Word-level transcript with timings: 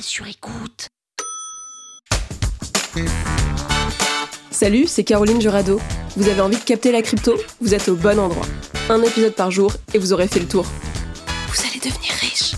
Sur 0.00 0.26
écoute. 0.26 0.88
Salut, 4.50 4.86
c'est 4.86 5.04
Caroline 5.04 5.40
Jurado. 5.40 5.80
Vous 6.16 6.28
avez 6.28 6.40
envie 6.40 6.58
de 6.58 6.62
capter 6.62 6.92
la 6.92 7.02
crypto? 7.02 7.34
Vous 7.60 7.74
êtes 7.74 7.88
au 7.88 7.96
bon 7.96 8.18
endroit. 8.18 8.46
Un 8.88 9.02
épisode 9.02 9.34
par 9.34 9.50
jour 9.50 9.72
et 9.94 9.98
vous 9.98 10.12
aurez 10.12 10.28
fait 10.28 10.40
le 10.40 10.48
tour. 10.48 10.66
Vous 11.48 11.60
allez 11.66 11.78
devenir 11.78 12.12
riche. 12.20 12.54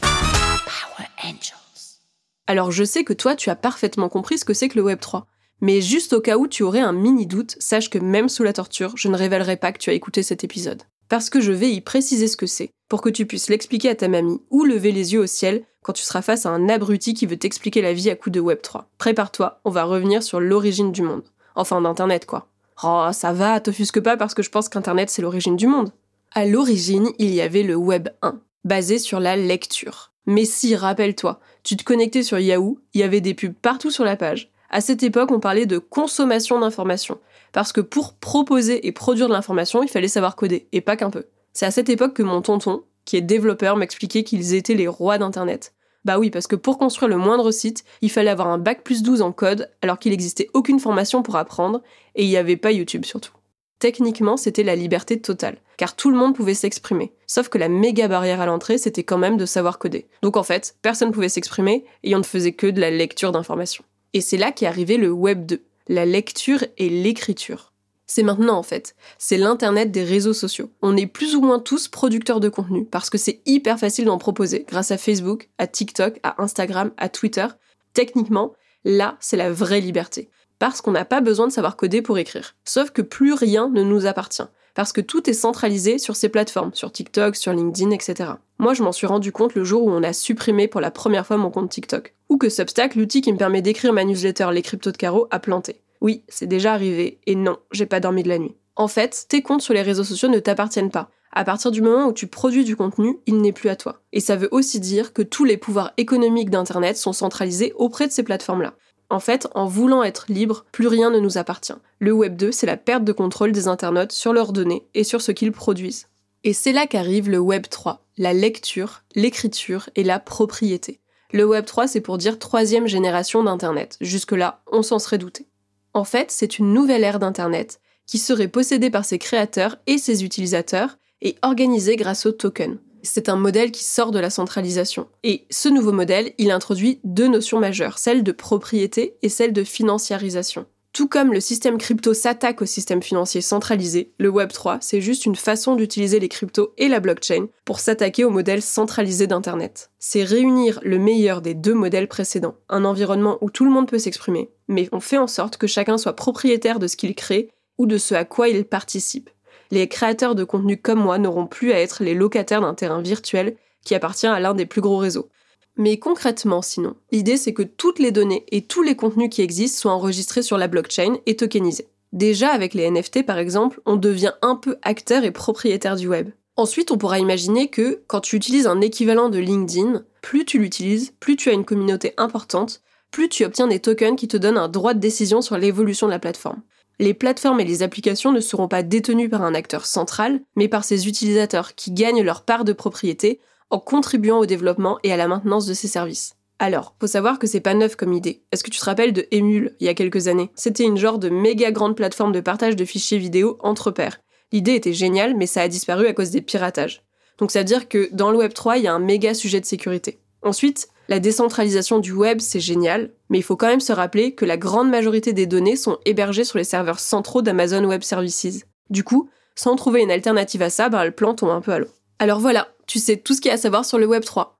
Power 0.00 1.08
Angels. 1.22 2.00
Alors 2.46 2.72
je 2.72 2.84
sais 2.84 3.04
que 3.04 3.12
toi, 3.12 3.36
tu 3.36 3.50
as 3.50 3.56
parfaitement 3.56 4.08
compris 4.08 4.38
ce 4.38 4.44
que 4.44 4.54
c'est 4.54 4.68
que 4.68 4.78
le 4.78 4.84
Web3. 4.84 5.24
Mais 5.60 5.80
juste 5.80 6.12
au 6.12 6.20
cas 6.20 6.36
où 6.36 6.48
tu 6.48 6.62
aurais 6.62 6.80
un 6.80 6.92
mini 6.92 7.26
doute, 7.26 7.56
sache 7.60 7.90
que 7.90 7.98
même 7.98 8.28
sous 8.28 8.42
la 8.42 8.52
torture, 8.52 8.96
je 8.96 9.08
ne 9.08 9.16
révélerai 9.16 9.56
pas 9.56 9.72
que 9.72 9.78
tu 9.78 9.90
as 9.90 9.94
écouté 9.94 10.22
cet 10.22 10.42
épisode. 10.42 10.82
Parce 11.08 11.30
que 11.30 11.40
je 11.40 11.52
vais 11.52 11.70
y 11.70 11.80
préciser 11.80 12.26
ce 12.26 12.36
que 12.36 12.46
c'est, 12.46 12.70
pour 12.88 13.02
que 13.02 13.10
tu 13.10 13.26
puisses 13.26 13.50
l'expliquer 13.50 13.90
à 13.90 13.94
ta 13.94 14.08
mamie 14.08 14.40
ou 14.50 14.64
lever 14.64 14.92
les 14.92 15.12
yeux 15.12 15.20
au 15.20 15.26
ciel 15.26 15.64
quand 15.82 15.92
tu 15.92 16.02
seras 16.02 16.22
face 16.22 16.46
à 16.46 16.50
un 16.50 16.68
abruti 16.68 17.14
qui 17.14 17.26
veut 17.26 17.36
t'expliquer 17.36 17.82
la 17.82 17.92
vie 17.92 18.10
à 18.10 18.16
coup 18.16 18.30
de 18.30 18.40
Web3. 18.40 18.84
Prépare-toi, 18.98 19.60
on 19.64 19.70
va 19.70 19.84
revenir 19.84 20.22
sur 20.22 20.40
l'origine 20.40 20.92
du 20.92 21.02
monde. 21.02 21.24
Enfin, 21.54 21.80
d'Internet, 21.80 22.26
quoi. 22.26 22.46
Oh, 22.82 23.08
ça 23.12 23.32
va, 23.32 23.60
t'offusque 23.60 24.00
pas 24.00 24.16
parce 24.16 24.34
que 24.34 24.42
je 24.42 24.50
pense 24.50 24.68
qu'Internet, 24.68 25.10
c'est 25.10 25.22
l'origine 25.22 25.56
du 25.56 25.66
monde. 25.66 25.92
À 26.32 26.46
l'origine, 26.46 27.10
il 27.18 27.34
y 27.34 27.40
avait 27.40 27.62
le 27.62 27.76
Web 27.76 28.08
1, 28.22 28.40
basé 28.64 28.98
sur 28.98 29.20
la 29.20 29.36
lecture. 29.36 30.12
Mais 30.26 30.44
si, 30.44 30.74
rappelle-toi, 30.74 31.40
tu 31.62 31.76
te 31.76 31.84
connectais 31.84 32.22
sur 32.22 32.38
Yahoo, 32.38 32.78
il 32.94 33.00
y 33.00 33.04
avait 33.04 33.20
des 33.20 33.34
pubs 33.34 33.52
partout 33.52 33.90
sur 33.90 34.04
la 34.04 34.16
page. 34.16 34.50
À 34.70 34.80
cette 34.80 35.02
époque, 35.02 35.30
on 35.30 35.40
parlait 35.40 35.66
de 35.66 35.78
consommation 35.78 36.58
d'informations. 36.58 37.18
Parce 37.52 37.72
que 37.72 37.82
pour 37.82 38.14
proposer 38.14 38.86
et 38.86 38.92
produire 38.92 39.28
de 39.28 39.32
l'information, 39.32 39.82
il 39.82 39.88
fallait 39.88 40.08
savoir 40.08 40.36
coder, 40.36 40.66
et 40.72 40.80
pas 40.80 40.96
qu'un 40.96 41.10
peu. 41.10 41.26
C'est 41.52 41.66
à 41.66 41.70
cette 41.70 41.90
époque 41.90 42.14
que 42.14 42.22
mon 42.22 42.40
tonton, 42.40 42.82
qui 43.04 43.16
est 43.16 43.22
développeur, 43.22 43.76
m'expliquait 43.76 44.24
qu'ils 44.24 44.54
étaient 44.54 44.74
les 44.74 44.88
rois 44.88 45.18
d'Internet. 45.18 45.74
Bah 46.04 46.18
oui, 46.18 46.30
parce 46.30 46.46
que 46.46 46.56
pour 46.56 46.78
construire 46.78 47.08
le 47.08 47.16
moindre 47.16 47.50
site, 47.50 47.84
il 48.00 48.10
fallait 48.10 48.30
avoir 48.30 48.48
un 48.48 48.58
bac 48.58 48.82
plus 48.82 49.02
12 49.02 49.22
en 49.22 49.32
code, 49.32 49.70
alors 49.82 49.98
qu'il 49.98 50.10
n'existait 50.10 50.50
aucune 50.52 50.80
formation 50.80 51.22
pour 51.22 51.36
apprendre, 51.36 51.82
et 52.16 52.24
il 52.24 52.28
n'y 52.28 52.36
avait 52.36 52.56
pas 52.56 52.72
YouTube 52.72 53.04
surtout. 53.04 53.32
Techniquement, 53.78 54.36
c'était 54.36 54.62
la 54.62 54.76
liberté 54.76 55.20
totale, 55.20 55.58
car 55.76 55.96
tout 55.96 56.10
le 56.10 56.16
monde 56.16 56.34
pouvait 56.34 56.54
s'exprimer. 56.54 57.12
Sauf 57.26 57.48
que 57.48 57.58
la 57.58 57.68
méga 57.68 58.08
barrière 58.08 58.40
à 58.40 58.46
l'entrée, 58.46 58.78
c'était 58.78 59.04
quand 59.04 59.18
même 59.18 59.36
de 59.36 59.46
savoir 59.46 59.78
coder. 59.78 60.06
Donc 60.22 60.36
en 60.36 60.42
fait, 60.42 60.76
personne 60.82 61.08
ne 61.08 61.12
pouvait 61.12 61.28
s'exprimer, 61.28 61.84
et 62.02 62.14
on 62.14 62.18
ne 62.18 62.24
faisait 62.24 62.52
que 62.52 62.66
de 62.66 62.80
la 62.80 62.90
lecture 62.90 63.32
d'informations. 63.32 63.84
Et 64.12 64.20
c'est 64.20 64.36
là 64.36 64.52
qu'est 64.52 64.66
arrivé 64.66 64.98
le 64.98 65.10
Web 65.10 65.46
2, 65.46 65.62
la 65.88 66.04
lecture 66.04 66.64
et 66.78 66.88
l'écriture. 66.88 67.71
C'est 68.06 68.22
maintenant 68.22 68.58
en 68.58 68.62
fait. 68.62 68.94
C'est 69.18 69.36
l'Internet 69.36 69.90
des 69.90 70.04
réseaux 70.04 70.32
sociaux. 70.32 70.70
On 70.82 70.96
est 70.96 71.06
plus 71.06 71.34
ou 71.34 71.40
moins 71.40 71.58
tous 71.58 71.88
producteurs 71.88 72.40
de 72.40 72.48
contenu 72.48 72.84
parce 72.84 73.10
que 73.10 73.18
c'est 73.18 73.40
hyper 73.46 73.78
facile 73.78 74.06
d'en 74.06 74.18
proposer 74.18 74.66
grâce 74.68 74.90
à 74.90 74.98
Facebook, 74.98 75.48
à 75.58 75.66
TikTok, 75.66 76.18
à 76.22 76.42
Instagram, 76.42 76.92
à 76.96 77.08
Twitter. 77.08 77.46
Techniquement, 77.94 78.52
là, 78.84 79.16
c'est 79.20 79.36
la 79.36 79.50
vraie 79.50 79.80
liberté. 79.80 80.30
Parce 80.58 80.80
qu'on 80.80 80.92
n'a 80.92 81.04
pas 81.04 81.20
besoin 81.20 81.48
de 81.48 81.52
savoir 81.52 81.76
coder 81.76 82.02
pour 82.02 82.18
écrire. 82.18 82.54
Sauf 82.64 82.90
que 82.90 83.02
plus 83.02 83.32
rien 83.32 83.68
ne 83.68 83.82
nous 83.82 84.06
appartient. 84.06 84.42
Parce 84.74 84.92
que 84.92 85.00
tout 85.00 85.28
est 85.28 85.34
centralisé 85.34 85.98
sur 85.98 86.16
ces 86.16 86.28
plateformes, 86.28 86.72
sur 86.72 86.92
TikTok, 86.92 87.36
sur 87.36 87.52
LinkedIn, 87.52 87.90
etc. 87.90 88.30
Moi, 88.58 88.72
je 88.72 88.82
m'en 88.82 88.92
suis 88.92 89.06
rendu 89.06 89.32
compte 89.32 89.54
le 89.54 89.64
jour 89.64 89.84
où 89.84 89.90
on 89.90 90.02
a 90.02 90.12
supprimé 90.12 90.68
pour 90.68 90.80
la 90.80 90.90
première 90.90 91.26
fois 91.26 91.36
mon 91.36 91.50
compte 91.50 91.68
TikTok. 91.68 92.14
Ou 92.28 92.38
que 92.38 92.48
Substack, 92.48 92.94
l'outil 92.94 93.20
qui 93.20 93.32
me 93.32 93.38
permet 93.38 93.60
d'écrire 93.60 93.92
ma 93.92 94.04
newsletter 94.04 94.48
Les 94.52 94.62
Cryptos 94.62 94.92
de 94.92 94.96
Caro, 94.96 95.26
a 95.30 95.40
planté. 95.40 95.81
Oui, 96.02 96.24
c'est 96.28 96.48
déjà 96.48 96.74
arrivé, 96.74 97.20
et 97.26 97.36
non, 97.36 97.58
j'ai 97.70 97.86
pas 97.86 98.00
dormi 98.00 98.24
de 98.24 98.28
la 98.28 98.38
nuit. 98.38 98.56
En 98.74 98.88
fait, 98.88 99.26
tes 99.28 99.40
comptes 99.40 99.62
sur 99.62 99.72
les 99.72 99.82
réseaux 99.82 100.02
sociaux 100.02 100.28
ne 100.28 100.40
t'appartiennent 100.40 100.90
pas. 100.90 101.10
À 101.30 101.44
partir 101.44 101.70
du 101.70 101.80
moment 101.80 102.08
où 102.08 102.12
tu 102.12 102.26
produis 102.26 102.64
du 102.64 102.74
contenu, 102.74 103.20
il 103.26 103.40
n'est 103.40 103.52
plus 103.52 103.68
à 103.68 103.76
toi. 103.76 104.02
Et 104.12 104.18
ça 104.18 104.34
veut 104.34 104.48
aussi 104.50 104.80
dire 104.80 105.12
que 105.12 105.22
tous 105.22 105.44
les 105.44 105.56
pouvoirs 105.56 105.92
économiques 105.98 106.50
d'Internet 106.50 106.96
sont 106.96 107.12
centralisés 107.12 107.72
auprès 107.76 108.08
de 108.08 108.12
ces 108.12 108.24
plateformes-là. 108.24 108.74
En 109.10 109.20
fait, 109.20 109.46
en 109.54 109.66
voulant 109.66 110.02
être 110.02 110.26
libre, 110.28 110.64
plus 110.72 110.88
rien 110.88 111.10
ne 111.10 111.20
nous 111.20 111.38
appartient. 111.38 111.72
Le 112.00 112.10
Web 112.10 112.34
2, 112.34 112.50
c'est 112.50 112.66
la 112.66 112.76
perte 112.76 113.04
de 113.04 113.12
contrôle 113.12 113.52
des 113.52 113.68
internautes 113.68 114.10
sur 114.10 114.32
leurs 114.32 114.52
données 114.52 114.88
et 114.94 115.04
sur 115.04 115.22
ce 115.22 115.30
qu'ils 115.30 115.52
produisent. 115.52 116.08
Et 116.42 116.52
c'est 116.52 116.72
là 116.72 116.88
qu'arrive 116.88 117.30
le 117.30 117.38
Web 117.38 117.68
3, 117.70 118.04
la 118.18 118.32
lecture, 118.32 119.04
l'écriture 119.14 119.88
et 119.94 120.02
la 120.02 120.18
propriété. 120.18 120.98
Le 121.32 121.44
Web 121.44 121.64
3, 121.64 121.86
c'est 121.86 122.00
pour 122.00 122.18
dire 122.18 122.40
troisième 122.40 122.88
génération 122.88 123.44
d'Internet. 123.44 123.96
Jusque-là, 124.00 124.62
on 124.66 124.82
s'en 124.82 124.98
serait 124.98 125.18
douté. 125.18 125.46
En 125.94 126.04
fait, 126.04 126.30
c'est 126.30 126.58
une 126.58 126.72
nouvelle 126.72 127.04
ère 127.04 127.18
d'Internet 127.18 127.80
qui 128.06 128.18
serait 128.18 128.48
possédée 128.48 128.90
par 128.90 129.04
ses 129.04 129.18
créateurs 129.18 129.76
et 129.86 129.98
ses 129.98 130.24
utilisateurs 130.24 130.98
et 131.20 131.36
organisée 131.42 131.96
grâce 131.96 132.26
au 132.26 132.32
token. 132.32 132.78
C'est 133.02 133.28
un 133.28 133.36
modèle 133.36 133.72
qui 133.72 133.84
sort 133.84 134.10
de 134.10 134.18
la 134.18 134.30
centralisation. 134.30 135.08
Et 135.22 135.44
ce 135.50 135.68
nouveau 135.68 135.92
modèle, 135.92 136.32
il 136.38 136.50
introduit 136.50 137.00
deux 137.04 137.28
notions 137.28 137.58
majeures, 137.58 137.98
celle 137.98 138.22
de 138.22 138.32
propriété 138.32 139.16
et 139.22 139.28
celle 139.28 139.52
de 139.52 139.64
financiarisation. 139.64 140.66
Tout 140.92 141.08
comme 141.08 141.32
le 141.32 141.40
système 141.40 141.78
crypto 141.78 142.12
s'attaque 142.12 142.60
au 142.60 142.66
système 142.66 143.02
financier 143.02 143.40
centralisé, 143.40 144.12
le 144.18 144.30
Web3, 144.30 144.76
c'est 144.82 145.00
juste 145.00 145.24
une 145.24 145.36
façon 145.36 145.74
d'utiliser 145.74 146.20
les 146.20 146.28
cryptos 146.28 146.74
et 146.76 146.88
la 146.88 147.00
blockchain 147.00 147.46
pour 147.64 147.80
s'attaquer 147.80 148.24
au 148.24 148.30
modèle 148.30 148.60
centralisé 148.60 149.26
d'Internet. 149.26 149.90
C'est 149.98 150.22
réunir 150.22 150.80
le 150.82 150.98
meilleur 150.98 151.40
des 151.40 151.54
deux 151.54 151.72
modèles 151.72 152.08
précédents, 152.08 152.56
un 152.68 152.84
environnement 152.84 153.38
où 153.40 153.48
tout 153.48 153.64
le 153.64 153.70
monde 153.70 153.88
peut 153.88 153.98
s'exprimer, 153.98 154.50
mais 154.68 154.90
on 154.92 155.00
fait 155.00 155.16
en 155.16 155.28
sorte 155.28 155.56
que 155.56 155.66
chacun 155.66 155.96
soit 155.96 156.14
propriétaire 156.14 156.78
de 156.78 156.86
ce 156.86 156.98
qu'il 156.98 157.14
crée 157.14 157.48
ou 157.78 157.86
de 157.86 157.96
ce 157.96 158.14
à 158.14 158.26
quoi 158.26 158.50
il 158.50 158.66
participe. 158.66 159.30
Les 159.70 159.88
créateurs 159.88 160.34
de 160.34 160.44
contenu 160.44 160.76
comme 160.76 161.00
moi 161.00 161.16
n'auront 161.16 161.46
plus 161.46 161.72
à 161.72 161.80
être 161.80 162.04
les 162.04 162.12
locataires 162.12 162.60
d'un 162.60 162.74
terrain 162.74 163.00
virtuel 163.00 163.56
qui 163.82 163.94
appartient 163.94 164.26
à 164.26 164.40
l'un 164.40 164.52
des 164.52 164.66
plus 164.66 164.82
gros 164.82 164.98
réseaux. 164.98 165.30
Mais 165.76 165.98
concrètement, 165.98 166.62
sinon, 166.62 166.96
l'idée 167.10 167.36
c'est 167.36 167.54
que 167.54 167.62
toutes 167.62 167.98
les 167.98 168.10
données 168.10 168.44
et 168.50 168.66
tous 168.66 168.82
les 168.82 168.96
contenus 168.96 169.30
qui 169.30 169.42
existent 169.42 169.80
soient 169.80 169.92
enregistrés 169.92 170.42
sur 170.42 170.58
la 170.58 170.68
blockchain 170.68 171.16
et 171.26 171.36
tokenisés. 171.36 171.88
Déjà 172.12 172.50
avec 172.50 172.74
les 172.74 172.90
NFT 172.90 173.24
par 173.24 173.38
exemple, 173.38 173.80
on 173.86 173.96
devient 173.96 174.34
un 174.42 174.56
peu 174.56 174.76
acteur 174.82 175.24
et 175.24 175.30
propriétaire 175.30 175.96
du 175.96 176.08
web. 176.08 176.30
Ensuite, 176.56 176.90
on 176.90 176.98
pourra 176.98 177.18
imaginer 177.18 177.68
que 177.68 178.02
quand 178.06 178.20
tu 178.20 178.36
utilises 178.36 178.66
un 178.66 178.82
équivalent 178.82 179.30
de 179.30 179.38
LinkedIn, 179.38 180.04
plus 180.20 180.44
tu 180.44 180.58
l'utilises, 180.58 181.14
plus 181.18 181.36
tu 181.36 181.48
as 181.48 181.54
une 181.54 181.64
communauté 181.64 182.12
importante, 182.18 182.82
plus 183.10 183.30
tu 183.30 183.44
obtiens 183.44 183.68
des 183.68 183.80
tokens 183.80 184.18
qui 184.18 184.28
te 184.28 184.36
donnent 184.36 184.58
un 184.58 184.68
droit 184.68 184.92
de 184.92 185.00
décision 185.00 185.40
sur 185.40 185.56
l'évolution 185.56 186.06
de 186.06 186.12
la 186.12 186.18
plateforme. 186.18 186.60
Les 186.98 187.14
plateformes 187.14 187.60
et 187.60 187.64
les 187.64 187.82
applications 187.82 188.32
ne 188.32 188.40
seront 188.40 188.68
pas 188.68 188.82
détenues 188.82 189.30
par 189.30 189.42
un 189.42 189.54
acteur 189.54 189.86
central, 189.86 190.42
mais 190.54 190.68
par 190.68 190.84
ses 190.84 191.08
utilisateurs 191.08 191.74
qui 191.74 191.90
gagnent 191.90 192.22
leur 192.22 192.42
part 192.42 192.64
de 192.64 192.74
propriété 192.74 193.40
en 193.72 193.80
contribuant 193.80 194.38
au 194.38 194.46
développement 194.46 194.98
et 195.02 195.12
à 195.12 195.16
la 195.16 195.26
maintenance 195.26 195.66
de 195.66 195.74
ces 195.74 195.88
services. 195.88 196.34
Alors, 196.58 196.94
faut 197.00 197.06
savoir 197.06 197.38
que 197.38 197.46
c'est 197.46 197.60
pas 197.60 197.74
neuf 197.74 197.96
comme 197.96 198.12
idée. 198.12 198.44
Est-ce 198.52 198.62
que 198.62 198.70
tu 198.70 198.78
te 198.78 198.84
rappelles 198.84 199.14
de 199.14 199.26
Emule 199.32 199.74
il 199.80 199.86
y 199.86 199.88
a 199.88 199.94
quelques 199.94 200.28
années? 200.28 200.50
C'était 200.54 200.84
une 200.84 200.98
genre 200.98 201.18
de 201.18 201.30
méga 201.30 201.72
grande 201.72 201.96
plateforme 201.96 202.32
de 202.32 202.40
partage 202.40 202.76
de 202.76 202.84
fichiers 202.84 203.18
vidéo 203.18 203.56
entre 203.60 203.90
pairs. 203.90 204.20
L'idée 204.52 204.74
était 204.74 204.92
géniale, 204.92 205.34
mais 205.34 205.46
ça 205.46 205.62
a 205.62 205.68
disparu 205.68 206.06
à 206.06 206.12
cause 206.12 206.30
des 206.30 206.42
piratages. 206.42 207.02
Donc 207.38 207.50
ça 207.50 207.60
veut 207.60 207.64
dire 207.64 207.88
que 207.88 208.10
dans 208.12 208.30
le 208.30 208.38
Web 208.38 208.52
3, 208.52 208.76
il 208.76 208.84
y 208.84 208.86
a 208.86 208.94
un 208.94 208.98
méga 208.98 209.32
sujet 209.32 209.58
de 209.58 209.66
sécurité. 209.66 210.20
Ensuite, 210.42 210.88
la 211.08 211.18
décentralisation 211.18 211.98
du 211.98 212.12
web, 212.12 212.40
c'est 212.40 212.60
génial, 212.60 213.10
mais 213.30 213.38
il 213.38 213.42
faut 213.42 213.56
quand 213.56 213.68
même 213.68 213.80
se 213.80 213.92
rappeler 213.92 214.34
que 214.34 214.44
la 214.44 214.58
grande 214.58 214.90
majorité 214.90 215.32
des 215.32 215.46
données 215.46 215.76
sont 215.76 215.98
hébergées 216.04 216.44
sur 216.44 216.58
les 216.58 216.64
serveurs 216.64 217.00
centraux 217.00 217.42
d'Amazon 217.42 217.84
Web 217.84 218.02
Services. 218.02 218.66
Du 218.90 219.02
coup, 219.02 219.30
sans 219.54 219.76
trouver 219.76 220.02
une 220.02 220.10
alternative 220.10 220.62
à 220.62 220.70
ça, 220.70 220.90
ben, 220.90 221.04
le 221.04 221.10
plan 221.10 221.34
tombe 221.34 221.50
un 221.50 221.60
peu 221.60 221.72
à 221.72 221.78
l'eau. 221.78 221.88
Alors 222.18 222.38
voilà, 222.38 222.68
tu 222.92 222.98
sais 222.98 223.16
tout 223.16 223.32
ce 223.32 223.40
qu'il 223.40 223.48
y 223.48 223.52
a 223.52 223.54
à 223.54 223.56
savoir 223.56 223.86
sur 223.86 223.98
le 223.98 224.04
Web 224.04 224.22
3. 224.22 224.58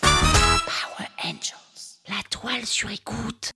Power 0.00 1.08
Angels, 1.22 1.98
la 2.08 2.14
toile 2.30 2.64
sur 2.64 2.90
écoute. 2.90 3.52